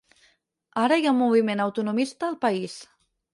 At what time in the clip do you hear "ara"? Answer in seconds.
0.83-0.97